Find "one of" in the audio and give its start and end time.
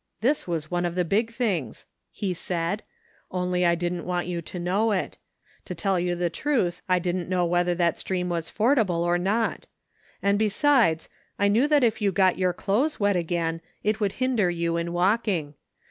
0.70-0.94